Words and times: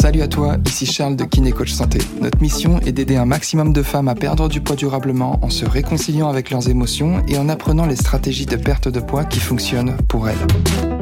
Salut 0.00 0.22
à 0.22 0.28
toi, 0.28 0.56
ici 0.66 0.86
Charles 0.86 1.14
de 1.14 1.24
Kiné 1.24 1.52
Coach 1.52 1.72
Santé. 1.72 1.98
Notre 2.20 2.40
mission 2.40 2.80
est 2.80 2.92
d'aider 2.92 3.16
un 3.16 3.26
maximum 3.26 3.72
de 3.72 3.82
femmes 3.82 4.08
à 4.08 4.14
perdre 4.14 4.48
du 4.48 4.60
poids 4.60 4.74
durablement 4.74 5.38
en 5.42 5.50
se 5.50 5.64
réconciliant 5.64 6.28
avec 6.28 6.50
leurs 6.50 6.68
émotions 6.68 7.22
et 7.28 7.36
en 7.38 7.48
apprenant 7.48 7.86
les 7.86 7.96
stratégies 7.96 8.46
de 8.46 8.56
perte 8.56 8.88
de 8.88 8.98
poids 8.98 9.24
qui 9.24 9.40
fonctionnent 9.40 9.96
pour 10.08 10.28
elles. 10.28 10.38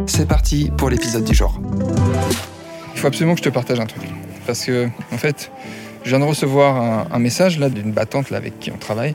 C'est 0.07 0.27
parti 0.27 0.71
pour 0.77 0.91
l'épisode 0.91 1.25
du 1.25 1.35
jour. 1.35 1.61
Il 2.95 3.01
faut 3.01 3.07
absolument 3.07 3.35
que 3.35 3.39
je 3.39 3.45
te 3.45 3.55
partage 3.55 3.79
un 3.79 3.87
truc. 3.87 4.03
Parce 4.47 4.65
que, 4.65 4.89
en 5.13 5.17
fait, 5.17 5.53
je 6.03 6.11
viens 6.11 6.19
de 6.19 6.25
recevoir 6.25 7.07
un, 7.13 7.19
message 7.19 7.59
là 7.59 7.71
d'une 7.71 7.93
battante 7.93 8.31
là, 8.31 8.37
avec 8.39 8.59
qui 8.59 8.73
on 8.73 8.77
travaille. 8.77 9.15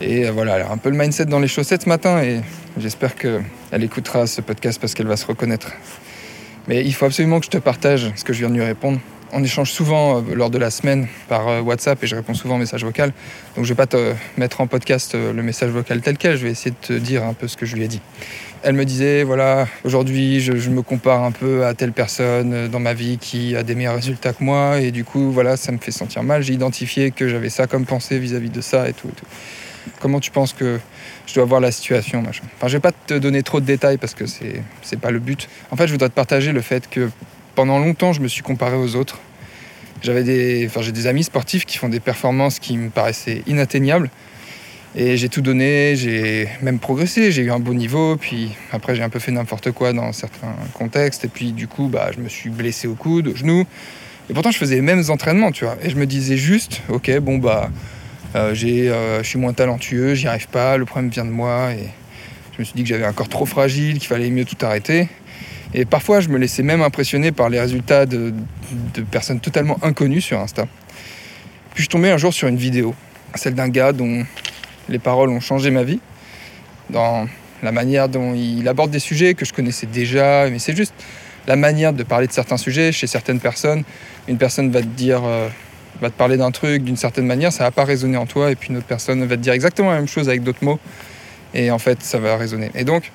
Et 0.00 0.26
euh, 0.26 0.32
voilà, 0.32 0.56
elle 0.56 0.62
a 0.62 0.72
un 0.72 0.78
peu 0.78 0.90
le 0.90 0.96
mindset 0.98 1.26
dans 1.26 1.38
les 1.38 1.48
chaussettes 1.48 1.84
ce 1.84 1.88
matin 1.88 2.22
et 2.22 2.40
j'espère 2.76 3.14
qu'elle 3.14 3.44
écoutera 3.82 4.26
ce 4.26 4.40
podcast 4.40 4.80
parce 4.80 4.94
qu'elle 4.94 5.06
va 5.06 5.16
se 5.16 5.26
reconnaître. 5.26 5.70
Mais 6.68 6.84
il 6.84 6.92
faut 6.94 7.06
absolument 7.06 7.38
que 7.38 7.46
je 7.46 7.50
te 7.50 7.58
partage 7.58 8.10
ce 8.16 8.24
que 8.24 8.32
je 8.32 8.40
viens 8.40 8.50
de 8.50 8.54
lui 8.54 8.64
répondre. 8.64 8.98
On 9.32 9.42
échange 9.42 9.72
souvent 9.72 10.18
euh, 10.18 10.34
lors 10.34 10.50
de 10.50 10.58
la 10.58 10.70
semaine 10.70 11.08
par 11.28 11.48
euh, 11.48 11.60
WhatsApp 11.60 12.02
et 12.02 12.06
je 12.06 12.14
réponds 12.14 12.34
souvent 12.34 12.54
en 12.54 12.58
message 12.58 12.84
vocal. 12.84 13.12
Donc 13.56 13.64
je 13.64 13.70
vais 13.70 13.76
pas 13.76 13.86
te 13.86 14.14
mettre 14.36 14.60
en 14.60 14.66
podcast 14.66 15.14
le 15.14 15.42
message 15.42 15.70
vocal 15.70 16.00
tel 16.00 16.16
quel, 16.16 16.36
je 16.36 16.44
vais 16.44 16.50
essayer 16.50 16.70
de 16.70 16.86
te 16.86 16.92
dire 16.92 17.24
un 17.24 17.34
peu 17.34 17.48
ce 17.48 17.56
que 17.56 17.66
je 17.66 17.74
lui 17.74 17.84
ai 17.84 17.88
dit. 17.88 18.00
Elle 18.62 18.74
me 18.74 18.84
disait, 18.84 19.22
voilà, 19.22 19.66
aujourd'hui 19.84 20.40
je, 20.40 20.70
me 20.70 20.82
compare 20.82 21.22
un 21.22 21.32
peu 21.32 21.64
à 21.66 21.74
telle 21.74 21.92
personne 21.92 22.68
dans 22.68 22.80
ma 22.80 22.94
vie 22.94 23.18
qui 23.18 23.54
a 23.56 23.62
des 23.62 23.74
meilleurs 23.74 23.96
résultats 23.96 24.32
que 24.32 24.42
moi 24.42 24.80
et 24.80 24.90
du 24.90 25.04
coup, 25.04 25.30
voilà, 25.30 25.56
ça 25.56 25.72
me 25.72 25.78
fait 25.78 25.92
sentir 25.92 26.22
mal. 26.22 26.42
J'ai 26.42 26.54
identifié 26.54 27.10
que 27.10 27.28
j'avais 27.28 27.50
ça 27.50 27.66
comme 27.66 27.84
pensée 27.84 28.18
vis-à-vis 28.18 28.50
de 28.50 28.60
ça 28.60 28.88
et 28.88 28.92
tout. 28.92 29.08
Comment 30.00 30.20
tu 30.20 30.30
penses 30.30 30.52
que 30.52 30.78
je 31.26 31.34
dois 31.34 31.44
voir 31.44 31.60
la 31.60 31.70
situation 31.70 32.22
machin. 32.22 32.44
Enfin, 32.56 32.68
je 32.68 32.76
vais 32.76 32.80
pas 32.80 32.92
te 32.92 33.14
donner 33.14 33.42
trop 33.42 33.60
de 33.60 33.66
détails 33.66 33.98
parce 33.98 34.14
que 34.14 34.26
c'est 34.26 34.62
c'est 34.82 35.00
pas 35.00 35.10
le 35.10 35.18
but. 35.18 35.48
En 35.70 35.76
fait, 35.76 35.86
je 35.86 35.92
voudrais 35.92 36.08
te 36.08 36.14
partager 36.14 36.52
le 36.52 36.60
fait 36.60 36.88
que 36.88 37.10
pendant 37.54 37.78
longtemps, 37.78 38.12
je 38.12 38.20
me 38.20 38.28
suis 38.28 38.42
comparé 38.42 38.76
aux 38.76 38.96
autres. 38.96 39.18
J'avais 40.02 40.24
des, 40.24 40.66
enfin, 40.66 40.82
j'ai 40.82 40.92
des 40.92 41.06
amis 41.06 41.24
sportifs 41.24 41.64
qui 41.64 41.78
font 41.78 41.88
des 41.88 42.00
performances 42.00 42.58
qui 42.58 42.76
me 42.76 42.90
paraissaient 42.90 43.42
inatteignables. 43.46 44.10
Et 44.98 45.18
j'ai 45.18 45.28
tout 45.28 45.42
donné, 45.42 45.94
j'ai 45.94 46.48
même 46.62 46.78
progressé, 46.78 47.30
j'ai 47.30 47.42
eu 47.42 47.50
un 47.50 47.58
beau 47.58 47.74
niveau, 47.74 48.16
puis 48.16 48.52
après 48.72 48.94
j'ai 48.94 49.02
un 49.02 49.10
peu 49.10 49.18
fait 49.18 49.30
n'importe 49.30 49.70
quoi 49.72 49.92
dans 49.92 50.10
certains 50.12 50.54
contextes, 50.72 51.26
et 51.26 51.28
puis 51.28 51.52
du 51.52 51.68
coup 51.68 51.88
bah, 51.88 52.12
je 52.16 52.20
me 52.22 52.30
suis 52.30 52.48
blessé 52.48 52.88
au 52.88 52.94
coude, 52.94 53.28
au 53.28 53.36
genou, 53.36 53.66
et 54.30 54.32
pourtant 54.32 54.50
je 54.50 54.56
faisais 54.56 54.76
les 54.76 54.80
mêmes 54.80 55.02
entraînements, 55.10 55.52
tu 55.52 55.66
vois, 55.66 55.76
et 55.82 55.90
je 55.90 55.96
me 55.96 56.06
disais 56.06 56.38
juste, 56.38 56.80
ok, 56.88 57.18
bon 57.18 57.36
bah 57.36 57.68
je 58.34 59.20
suis 59.22 59.38
moins 59.38 59.52
talentueux, 59.52 60.14
j'y 60.14 60.28
arrive 60.28 60.48
pas, 60.48 60.76
le 60.76 60.84
problème 60.84 61.10
vient 61.10 61.24
de 61.24 61.30
moi. 61.30 61.72
Et 61.72 61.88
je 62.56 62.60
me 62.60 62.64
suis 62.64 62.74
dit 62.74 62.82
que 62.82 62.88
j'avais 62.88 63.04
un 63.04 63.12
corps 63.12 63.28
trop 63.28 63.46
fragile, 63.46 63.98
qu'il 63.98 64.08
fallait 64.08 64.30
mieux 64.30 64.44
tout 64.44 64.56
arrêter. 64.64 65.08
Et 65.74 65.84
parfois, 65.84 66.20
je 66.20 66.28
me 66.28 66.38
laissais 66.38 66.62
même 66.62 66.80
impressionner 66.80 67.32
par 67.32 67.50
les 67.50 67.60
résultats 67.60 68.06
de, 68.06 68.32
personnes 69.10 69.40
totalement 69.40 69.78
inconnues 69.82 70.22
sur 70.22 70.40
Insta. 70.40 70.66
Puis 71.74 71.84
je 71.84 71.88
tombais 71.90 72.10
un 72.10 72.16
jour 72.16 72.32
sur 72.32 72.48
une 72.48 72.56
vidéo, 72.56 72.94
celle 73.34 73.54
d'un 73.54 73.68
gars 73.68 73.92
dont 73.92 74.24
les 74.88 74.98
paroles 74.98 75.28
ont 75.28 75.40
changé 75.40 75.70
ma 75.70 75.82
vie, 75.82 76.00
dans 76.88 77.28
la 77.62 77.72
manière 77.72 78.08
dont 78.08 78.34
il 78.34 78.66
aborde 78.68 78.90
des 78.90 79.00
sujets 79.00 79.34
que 79.34 79.44
je 79.44 79.52
connaissais 79.52 79.86
déjà, 79.86 80.48
mais 80.48 80.58
c'est 80.58 80.74
juste 80.74 80.94
la 81.46 81.56
manière 81.56 81.92
de 81.92 82.02
parler 82.02 82.26
de 82.26 82.32
certains 82.32 82.56
sujets 82.56 82.92
chez 82.92 83.06
certaines 83.06 83.40
personnes. 83.40 83.84
Une 84.28 84.38
personne 84.38 84.70
va 84.70 84.80
te 84.80 84.86
dire 84.86 85.22
euh, 85.24 85.48
va 86.00 86.10
te 86.10 86.16
parler 86.16 86.36
d'un 86.36 86.50
truc 86.50 86.84
d'une 86.84 86.96
certaine 86.96 87.26
manière, 87.26 87.52
ça 87.52 87.64
va 87.64 87.70
pas 87.70 87.84
résonner 87.84 88.16
en 88.16 88.26
toi, 88.26 88.50
et 88.50 88.56
puis 88.56 88.70
une 88.70 88.76
autre 88.76 88.86
personne 88.86 89.24
va 89.24 89.36
te 89.36 89.42
dire 89.42 89.52
exactement 89.52 89.90
la 89.90 89.96
même 89.96 90.08
chose 90.08 90.28
avec 90.28 90.42
d'autres 90.42 90.64
mots, 90.64 90.78
et 91.54 91.70
en 91.70 91.78
fait, 91.78 92.02
ça 92.02 92.18
va 92.18 92.36
résonner. 92.36 92.70
Et 92.74 92.84
donc, 92.84 93.10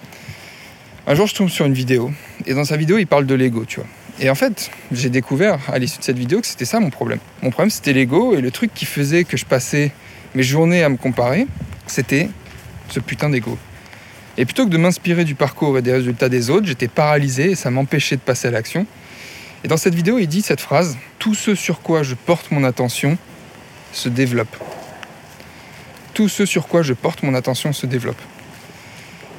un 1.08 1.16
jour, 1.16 1.28
je 1.28 1.36
tombe 1.36 1.50
sur 1.50 1.66
une 1.66 1.74
vidéo, 1.74 2.12
et 2.46 2.54
dans 2.54 2.66
sa 2.66 2.78
vidéo, 2.78 2.98
il 2.98 3.08
parle 3.08 3.26
de 3.26 3.36
l'ego, 3.36 3.66
tu 3.66 3.80
vois. 3.80 3.90
Et 4.20 4.30
en 4.30 4.36
fait, 4.36 4.70
j'ai 4.92 5.10
découvert 5.10 5.60
à 5.68 5.80
l'issue 5.80 6.00
de 6.00 6.04
cette 6.04 6.18
vidéo 6.18 6.42
que 6.42 6.48
c'était 6.48 6.66
ça 6.66 6.80
mon 6.80 6.90
problème. 6.90 7.20
Mon 7.42 7.50
problème, 7.50 7.70
c'était 7.70 7.94
l'ego, 7.94 8.36
et 8.36 8.42
le 8.42 8.52
truc 8.52 8.74
qui 8.74 8.86
faisait 8.86 9.24
que 9.24 9.38
je 9.38 9.46
passais 9.46 9.92
mes 10.36 10.44
journées 10.44 10.84
à 10.84 10.90
me 10.90 10.98
comparer, 10.98 11.48
c'était 11.88 12.30
ce 12.90 13.00
putain 13.00 13.30
d'ego. 13.30 13.58
Et 14.38 14.46
plutôt 14.46 14.66
que 14.66 14.70
de 14.70 14.78
m'inspirer 14.78 15.26
du 15.26 15.36
parcours 15.36 15.78
et 15.78 15.82
des 15.82 15.92
résultats 15.92 16.30
des 16.30 16.50
autres, 16.50 16.66
j'étais 16.66 16.88
paralysé 16.88 17.52
et 17.52 17.56
ça 17.56 17.70
m'empêchait 17.70 18.16
de 18.16 18.22
passer 18.22 18.48
à 18.48 18.52
l'action. 18.52 18.86
Et 19.64 19.68
dans 19.68 19.78
cette 19.78 19.96
vidéo, 19.96 20.18
il 20.18 20.28
dit 20.28 20.42
cette 20.42 20.62
phrase 20.62 20.98
Tout 21.20 21.36
ce 21.36 21.56
sur 21.56 21.82
quoi 21.82 22.04
je 22.04 22.16
porte 22.16 22.52
mon 22.52 22.64
attention 22.64 23.18
se 23.94 24.10
développe. 24.10 24.56
Tout 26.14 26.30
ce 26.30 26.46
sur 26.46 26.68
quoi 26.68 26.82
je 26.82 26.94
porte 26.94 27.24
mon 27.24 27.34
attention 27.34 27.74
se 27.74 27.86
développe. 27.86 28.22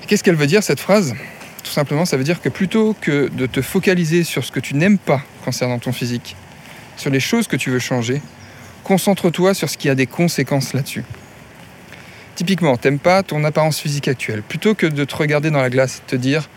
Qu'est-ce 0.06 0.22
qu'elle 0.22 0.37
veut 0.37 0.47
dire 0.47 0.62
cette 0.62 0.81
phrase? 0.81 1.15
Tout 1.62 1.71
simplement, 1.71 2.05
ça 2.05 2.16
veut 2.16 2.25
dire 2.25 2.41
que 2.41 2.49
plutôt 2.49 2.94
que 3.00 3.28
de 3.28 3.47
te 3.47 3.62
focaliser 3.62 4.25
sur 4.25 4.44
ce 4.44 4.53
que 4.53 4.61
tu 4.61 4.75
n'aimes 4.75 4.99
pas 4.99 5.22
concernant 5.44 5.78
ton 5.78 5.93
physique, 5.93 6.37
sur 6.97 7.11
les 7.11 7.21
choses 7.21 7.47
que 7.47 7.56
tu 7.56 7.71
veux 7.71 7.78
changer, 7.78 8.21
concentre-toi 8.84 9.55
sur 9.55 9.69
ce 9.69 9.78
qui 9.78 9.88
a 9.88 9.94
des 9.94 10.06
conséquences 10.06 10.72
là-dessus. 10.72 11.05
Typiquement, 12.34 12.77
t'aimes 12.77 12.99
pas 12.99 13.22
ton 13.22 13.44
apparence 13.44 13.78
physique 13.78 14.09
actuelle. 14.09 14.43
Plutôt 14.43 14.75
que 14.75 14.87
de 14.87 15.05
te 15.05 15.15
regarder 15.15 15.50
dans 15.50 15.61
la 15.61 15.71
glace 15.71 15.99
et 15.99 16.11
te 16.11 16.16
dire 16.16 16.49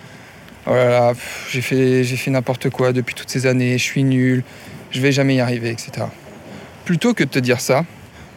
oh 0.67 0.73
là 0.73 0.89
là, 0.89 1.13
j'ai 1.49 1.61
fait, 1.61 2.03
fait 2.03 2.31
n'importe 2.31 2.69
quoi 2.69 2.93
depuis 2.93 3.15
toutes 3.15 3.29
ces 3.29 3.45
années, 3.45 3.77
je 3.77 3.83
suis 3.83 4.03
nul, 4.03 4.43
je 4.91 5.01
vais 5.01 5.11
jamais 5.11 5.35
y 5.35 5.39
arriver, 5.39 5.69
etc. 5.69 6.07
Plutôt 6.85 7.13
que 7.13 7.23
de 7.23 7.29
te 7.29 7.39
dire 7.39 7.61
ça, 7.61 7.85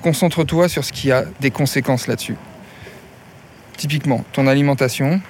concentre-toi 0.03 0.69
sur 0.69 0.85
ce 0.85 0.93
qui 0.93 1.13
a 1.13 1.25
des 1.41 1.51
conséquences 1.51 2.07
là-dessus. 2.07 2.37
Typiquement, 3.77 4.25
ton 4.33 4.47
alimentation, 4.47 5.21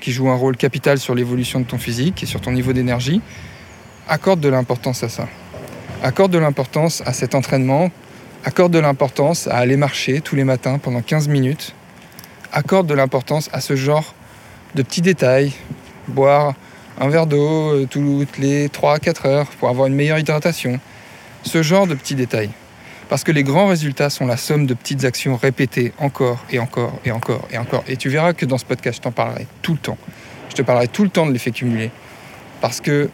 qui 0.00 0.12
joue 0.12 0.28
un 0.30 0.34
rôle 0.34 0.56
capital 0.56 0.98
sur 0.98 1.14
l'évolution 1.14 1.60
de 1.60 1.64
ton 1.64 1.78
physique 1.78 2.22
et 2.22 2.26
sur 2.26 2.40
ton 2.40 2.52
niveau 2.52 2.72
d'énergie, 2.72 3.20
accorde 4.08 4.40
de 4.40 4.48
l'importance 4.48 5.02
à 5.02 5.08
ça. 5.08 5.28
Accorde 6.02 6.32
de 6.32 6.38
l'importance 6.38 7.02
à 7.06 7.12
cet 7.12 7.34
entraînement, 7.34 7.90
accorde 8.44 8.72
de 8.72 8.78
l'importance 8.78 9.46
à 9.46 9.56
aller 9.56 9.76
marcher 9.76 10.20
tous 10.20 10.34
les 10.34 10.44
matins 10.44 10.78
pendant 10.78 11.02
15 11.02 11.28
minutes, 11.28 11.74
accorde 12.52 12.86
de 12.86 12.94
l'importance 12.94 13.50
à 13.52 13.60
ce 13.60 13.76
genre 13.76 14.14
de 14.74 14.82
petits 14.82 15.02
détails, 15.02 15.52
boire 16.08 16.54
un 17.00 17.08
verre 17.08 17.26
d'eau 17.26 17.74
euh, 17.74 17.86
toutes 17.88 18.38
les 18.38 18.68
3-4 18.68 19.26
heures 19.26 19.46
pour 19.58 19.68
avoir 19.68 19.86
une 19.86 19.94
meilleure 19.94 20.18
hydratation. 20.18 20.78
Ce 21.42 21.62
genre 21.62 21.86
de 21.86 21.94
petits 21.94 22.14
détails. 22.14 22.50
Parce 23.08 23.24
que 23.24 23.32
les 23.32 23.42
grands 23.42 23.66
résultats 23.66 24.10
sont 24.10 24.26
la 24.26 24.36
somme 24.36 24.66
de 24.66 24.74
petites 24.74 25.04
actions 25.04 25.36
répétées 25.36 25.92
encore 25.98 26.44
et 26.50 26.58
encore 26.58 27.00
et 27.04 27.10
encore 27.10 27.48
et 27.50 27.58
encore. 27.58 27.82
Et 27.88 27.96
tu 27.96 28.08
verras 28.08 28.34
que 28.34 28.44
dans 28.44 28.58
ce 28.58 28.64
podcast, 28.64 28.98
je 28.98 29.02
t'en 29.02 29.12
parlerai 29.12 29.46
tout 29.62 29.72
le 29.72 29.78
temps. 29.78 29.98
Je 30.50 30.54
te 30.54 30.62
parlerai 30.62 30.88
tout 30.88 31.02
le 31.02 31.08
temps 31.08 31.26
de 31.26 31.32
l'effet 31.32 31.50
cumulé. 31.50 31.90
Parce 32.60 32.80
que 32.80 33.08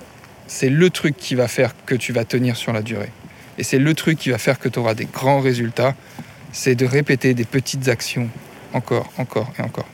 c'est 0.48 0.68
le 0.68 0.91
truc 0.91 1.16
qui 1.16 1.34
va 1.34 1.48
faire 1.48 1.72
que 1.86 1.94
tu 1.94 2.12
vas 2.12 2.24
tenir 2.24 2.56
sur 2.56 2.72
la 2.72 2.82
durée. 2.82 3.10
Et 3.56 3.62
c'est 3.62 3.78
le 3.78 3.94
truc 3.94 4.18
qui 4.18 4.30
va 4.30 4.38
faire 4.38 4.58
que 4.58 4.68
tu 4.68 4.78
auras 4.78 4.94
des 4.94 5.06
grands 5.06 5.41
résultats. 5.41 5.94
C'est 6.53 6.74
de 6.74 6.84
répéter 6.84 7.34
des 7.34 7.44
petites 7.44 7.88
actions 7.88 8.28
encore, 8.72 9.10
encore 9.16 9.50
et 9.58 9.62
encore 9.62 9.86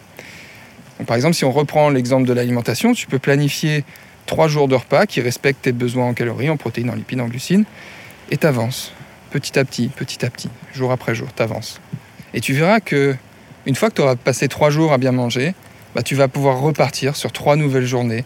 par 1.06 1.16
exemple, 1.16 1.34
si 1.34 1.44
on 1.44 1.53
reprend 1.53 1.91
l'exemple 1.91 2.26
de 2.26 2.32
l'alimentation, 2.32 2.92
tu 2.92 3.06
peux 3.06 3.19
planifier 3.19 3.84
trois 4.26 4.48
jours 4.48 4.69
de 4.69 4.75
repas 4.75 5.06
qui 5.06 5.20
respectent 5.20 5.62
tes 5.62 5.72
besoins 5.72 6.06
en 6.06 6.14
calories, 6.14 6.50
en 6.50 6.56
protéines, 6.56 6.91
en 6.91 6.94
lipides, 6.94 7.20
en 7.20 7.26
glucides, 7.26 7.64
et 8.30 8.36
t'avances 8.36 8.92
petit 9.32 9.58
à 9.58 9.64
petit, 9.64 9.88
petit 9.88 10.25
à 10.25 10.30
petit, 10.30 10.50
jour 10.75 10.92
après 10.92 11.14
jour, 11.14 11.32
t'avances. 11.32 11.80
Et 12.34 12.41
tu 12.41 12.53
verras 12.53 12.80
que 12.80 13.16
une 13.64 13.75
fois 13.75 13.88
que 13.88 13.94
tu 13.94 14.03
auras 14.03 14.16
passé 14.16 14.47
trois 14.47 14.70
jours 14.70 14.92
à 14.92 14.98
bien 14.98 15.12
manger, 15.12 15.54
bah, 15.94 16.03
tu 16.03 16.14
vas 16.14 16.28
pouvoir 16.28 16.60
repartir 16.60 17.16
sur 17.16 17.32
trois 17.32 17.56
nouvelles 17.56 17.86
journées 17.86 18.24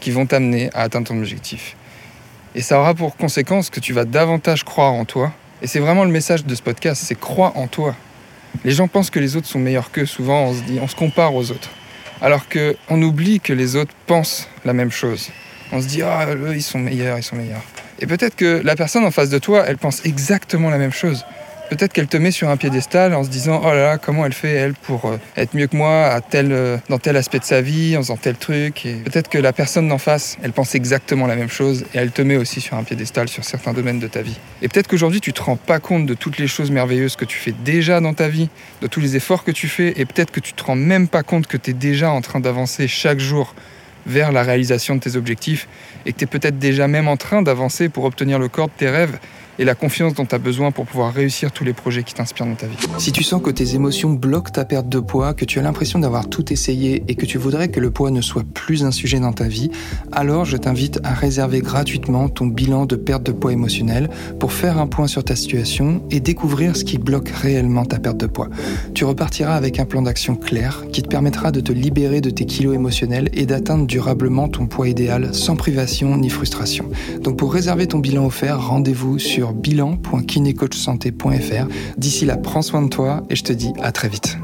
qui 0.00 0.10
vont 0.10 0.26
t'amener 0.26 0.70
à 0.74 0.82
atteindre 0.82 1.08
ton 1.08 1.18
objectif. 1.18 1.76
Et 2.54 2.62
ça 2.62 2.78
aura 2.78 2.94
pour 2.94 3.16
conséquence 3.16 3.68
que 3.68 3.80
tu 3.80 3.92
vas 3.92 4.04
davantage 4.04 4.64
croire 4.64 4.92
en 4.92 5.04
toi. 5.04 5.32
Et 5.60 5.66
c'est 5.66 5.80
vraiment 5.80 6.04
le 6.04 6.10
message 6.10 6.44
de 6.44 6.54
ce 6.54 6.62
podcast, 6.62 7.02
c'est 7.04 7.18
crois 7.18 7.52
en 7.56 7.66
toi. 7.66 7.96
Les 8.64 8.70
gens 8.70 8.88
pensent 8.88 9.10
que 9.10 9.20
les 9.20 9.36
autres 9.36 9.48
sont 9.48 9.58
meilleurs 9.58 9.90
qu'eux, 9.90 10.06
souvent 10.06 10.44
on 10.44 10.54
se 10.54 10.62
dit, 10.62 10.78
on 10.80 10.88
se 10.88 10.96
compare 10.96 11.34
aux 11.34 11.50
autres 11.50 11.70
alors 12.20 12.46
qu'on 12.48 13.02
oublie 13.02 13.40
que 13.40 13.52
les 13.52 13.76
autres 13.76 13.94
pensent 14.06 14.48
la 14.64 14.72
même 14.72 14.90
chose. 14.90 15.30
On 15.72 15.80
se 15.80 15.86
dit, 15.86 16.02
ah, 16.02 16.26
eux, 16.28 16.54
ils 16.54 16.62
sont 16.62 16.78
meilleurs, 16.78 17.18
ils 17.18 17.22
sont 17.22 17.36
meilleurs. 17.36 17.62
Et 18.00 18.06
peut-être 18.06 18.36
que 18.36 18.60
la 18.64 18.76
personne 18.76 19.04
en 19.04 19.10
face 19.10 19.28
de 19.30 19.38
toi, 19.38 19.64
elle 19.66 19.76
pense 19.76 20.04
exactement 20.04 20.70
la 20.70 20.78
même 20.78 20.92
chose. 20.92 21.24
Peut-être 21.70 21.92
qu'elle 21.92 22.06
te 22.06 22.16
met 22.16 22.30
sur 22.30 22.48
un 22.48 22.56
piédestal 22.56 23.14
en 23.14 23.24
se 23.24 23.28
disant 23.28 23.60
oh 23.62 23.68
là 23.68 23.82
là 23.82 23.98
comment 23.98 24.24
elle 24.24 24.32
fait 24.32 24.52
elle 24.52 24.72
pour 24.72 25.04
euh, 25.04 25.18
être 25.36 25.54
mieux 25.54 25.66
que 25.66 25.76
moi 25.76 26.06
à 26.06 26.20
tel, 26.22 26.50
euh, 26.50 26.78
dans 26.88 26.98
tel 26.98 27.16
aspect 27.16 27.38
de 27.38 27.44
sa 27.44 27.60
vie 27.60 27.94
en 27.96 28.00
faisant 28.00 28.16
tel 28.16 28.36
truc 28.36 28.86
peut-être 29.04 29.28
que 29.28 29.36
la 29.36 29.52
personne 29.52 29.88
d'en 29.88 29.98
face 29.98 30.38
elle 30.42 30.52
pense 30.52 30.74
exactement 30.74 31.26
la 31.26 31.36
même 31.36 31.50
chose 31.50 31.84
et 31.92 31.98
elle 31.98 32.10
te 32.10 32.22
met 32.22 32.36
aussi 32.36 32.62
sur 32.62 32.76
un 32.76 32.84
piédestal 32.84 33.28
sur 33.28 33.44
certains 33.44 33.74
domaines 33.74 33.98
de 33.98 34.08
ta 34.08 34.22
vie. 34.22 34.38
Et 34.62 34.68
peut-être 34.68 34.88
qu'aujourd'hui 34.88 35.20
tu 35.20 35.32
te 35.32 35.42
rends 35.42 35.56
pas 35.56 35.78
compte 35.78 36.06
de 36.06 36.14
toutes 36.14 36.38
les 36.38 36.48
choses 36.48 36.70
merveilleuses 36.70 37.16
que 37.16 37.26
tu 37.26 37.36
fais 37.36 37.54
déjà 37.64 38.00
dans 38.00 38.14
ta 38.14 38.28
vie, 38.28 38.48
de 38.80 38.86
tous 38.86 39.00
les 39.00 39.16
efforts 39.16 39.44
que 39.44 39.50
tu 39.50 39.68
fais 39.68 39.92
et 39.96 40.06
peut-être 40.06 40.30
que 40.30 40.40
tu 40.40 40.54
te 40.54 40.64
rends 40.64 40.76
même 40.76 41.06
pas 41.06 41.22
compte 41.22 41.46
que 41.46 41.58
tu 41.58 41.70
es 41.70 41.74
déjà 41.74 42.10
en 42.10 42.22
train 42.22 42.40
d'avancer 42.40 42.88
chaque 42.88 43.18
jour 43.18 43.54
vers 44.06 44.32
la 44.32 44.42
réalisation 44.42 44.94
de 44.96 45.00
tes 45.00 45.16
objectifs 45.16 45.68
et 46.06 46.12
que 46.12 46.18
tu 46.18 46.24
es 46.24 46.26
peut-être 46.26 46.58
déjà 46.58 46.88
même 46.88 47.08
en 47.08 47.16
train 47.16 47.42
d'avancer 47.42 47.88
pour 47.90 48.04
obtenir 48.04 48.38
le 48.38 48.48
corps 48.48 48.68
de 48.68 48.72
tes 48.76 48.88
rêves 48.88 49.18
et 49.58 49.64
la 49.64 49.74
confiance 49.74 50.14
dont 50.14 50.24
tu 50.24 50.34
as 50.34 50.38
besoin 50.38 50.70
pour 50.70 50.86
pouvoir 50.86 51.12
réussir 51.12 51.52
tous 51.52 51.64
les 51.64 51.72
projets 51.72 52.02
qui 52.02 52.14
t'inspirent 52.14 52.46
dans 52.46 52.54
ta 52.54 52.66
vie. 52.66 52.76
Si 52.98 53.12
tu 53.12 53.22
sens 53.22 53.42
que 53.42 53.50
tes 53.50 53.74
émotions 53.74 54.10
bloquent 54.10 54.52
ta 54.52 54.64
perte 54.64 54.88
de 54.88 55.00
poids, 55.00 55.34
que 55.34 55.44
tu 55.44 55.58
as 55.58 55.62
l'impression 55.62 55.98
d'avoir 55.98 56.28
tout 56.28 56.52
essayé 56.52 57.02
et 57.08 57.14
que 57.14 57.26
tu 57.26 57.38
voudrais 57.38 57.68
que 57.68 57.80
le 57.80 57.90
poids 57.90 58.10
ne 58.10 58.20
soit 58.20 58.44
plus 58.44 58.84
un 58.84 58.90
sujet 58.90 59.20
dans 59.20 59.32
ta 59.32 59.44
vie, 59.44 59.70
alors 60.12 60.44
je 60.44 60.56
t'invite 60.56 61.00
à 61.04 61.14
réserver 61.14 61.60
gratuitement 61.60 62.28
ton 62.28 62.46
bilan 62.46 62.86
de 62.86 62.96
perte 62.96 63.24
de 63.24 63.32
poids 63.32 63.52
émotionnel 63.52 64.08
pour 64.38 64.52
faire 64.52 64.78
un 64.78 64.86
point 64.86 65.06
sur 65.06 65.24
ta 65.24 65.36
situation 65.36 66.02
et 66.10 66.20
découvrir 66.20 66.76
ce 66.76 66.84
qui 66.84 66.98
bloque 66.98 67.30
réellement 67.30 67.84
ta 67.84 67.98
perte 67.98 68.18
de 68.18 68.26
poids. 68.26 68.48
Tu 68.94 69.04
repartiras 69.04 69.54
avec 69.54 69.80
un 69.80 69.84
plan 69.84 70.02
d'action 70.02 70.36
clair 70.36 70.84
qui 70.92 71.02
te 71.02 71.08
permettra 71.08 71.50
de 71.50 71.60
te 71.60 71.72
libérer 71.72 72.20
de 72.20 72.30
tes 72.30 72.46
kilos 72.46 72.74
émotionnels 72.74 73.30
et 73.32 73.46
d'atteindre 73.46 73.86
durablement 73.86 74.48
ton 74.48 74.66
poids 74.66 74.88
idéal 74.88 75.34
sans 75.34 75.56
privation 75.56 76.16
ni 76.16 76.30
frustration. 76.30 76.86
Donc 77.22 77.36
pour 77.36 77.52
réserver 77.52 77.86
ton 77.86 77.98
bilan 77.98 78.26
offert, 78.26 78.68
rendez-vous 78.68 79.18
sur 79.18 79.47
bilan.kinecoachsanté.fr. 79.52 81.66
D'ici 81.96 82.24
là, 82.24 82.36
prends 82.36 82.62
soin 82.62 82.82
de 82.82 82.88
toi 82.88 83.22
et 83.30 83.36
je 83.36 83.44
te 83.44 83.52
dis 83.52 83.72
à 83.82 83.92
très 83.92 84.08
vite. 84.08 84.36